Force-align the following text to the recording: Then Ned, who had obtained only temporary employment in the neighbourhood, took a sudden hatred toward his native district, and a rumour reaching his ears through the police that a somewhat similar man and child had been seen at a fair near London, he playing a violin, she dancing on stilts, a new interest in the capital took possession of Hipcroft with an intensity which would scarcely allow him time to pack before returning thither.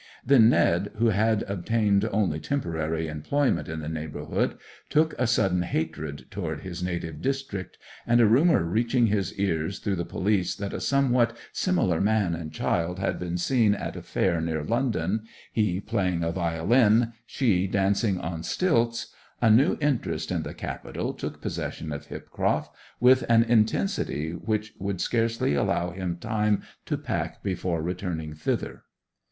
Then 0.25 0.49
Ned, 0.49 0.93
who 0.95 1.09
had 1.09 1.43
obtained 1.43 2.05
only 2.11 2.39
temporary 2.39 3.07
employment 3.07 3.67
in 3.69 3.81
the 3.81 3.87
neighbourhood, 3.87 4.57
took 4.89 5.13
a 5.19 5.27
sudden 5.27 5.61
hatred 5.61 6.25
toward 6.31 6.61
his 6.61 6.81
native 6.81 7.21
district, 7.21 7.77
and 8.07 8.19
a 8.19 8.25
rumour 8.25 8.63
reaching 8.63 9.05
his 9.05 9.31
ears 9.35 9.77
through 9.77 9.97
the 9.97 10.03
police 10.03 10.55
that 10.55 10.73
a 10.73 10.81
somewhat 10.81 11.37
similar 11.53 12.01
man 12.01 12.33
and 12.33 12.51
child 12.51 12.97
had 12.97 13.19
been 13.19 13.37
seen 13.37 13.75
at 13.75 13.95
a 13.95 14.01
fair 14.01 14.41
near 14.41 14.63
London, 14.63 15.21
he 15.51 15.79
playing 15.79 16.23
a 16.23 16.31
violin, 16.31 17.13
she 17.27 17.67
dancing 17.67 18.17
on 18.19 18.41
stilts, 18.41 19.13
a 19.39 19.51
new 19.51 19.77
interest 19.81 20.31
in 20.31 20.41
the 20.41 20.55
capital 20.55 21.13
took 21.13 21.41
possession 21.43 21.91
of 21.91 22.07
Hipcroft 22.07 22.71
with 22.99 23.23
an 23.29 23.43
intensity 23.43 24.31
which 24.31 24.73
would 24.79 24.99
scarcely 24.99 25.53
allow 25.53 25.91
him 25.91 26.17
time 26.17 26.63
to 26.87 26.97
pack 26.97 27.43
before 27.43 27.83
returning 27.83 28.33
thither. 28.33 28.81